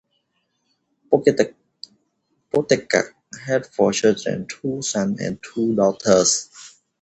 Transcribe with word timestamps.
Pottekkatt 2.49 3.13
had 3.45 3.67
four 3.67 3.91
children- 3.91 4.47
two 4.47 4.81
sons 4.81 5.21
and 5.21 5.37
two 5.43 5.75
daughters. 5.75 6.49